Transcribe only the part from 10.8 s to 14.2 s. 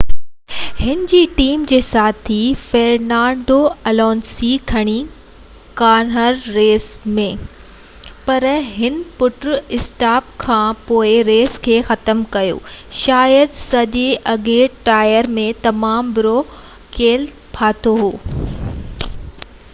پوءِ ريس کي ختم ڪيو شايد ساڄي